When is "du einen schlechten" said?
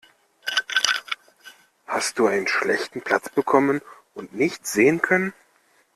2.17-3.03